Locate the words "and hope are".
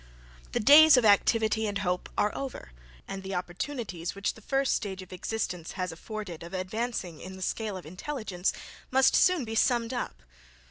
1.67-2.33